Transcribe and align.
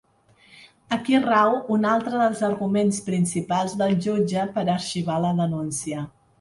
Aquí 0.95 1.19
rau 1.25 1.51
un 1.75 1.85
altre 1.89 2.23
dels 2.23 2.41
arguments 2.49 3.03
principals 3.11 3.79
del 3.85 3.95
jutge 4.09 4.49
per 4.59 4.67
a 4.67 4.69
arxivar 4.81 5.23
la 5.31 5.39
denúncia. 5.45 6.07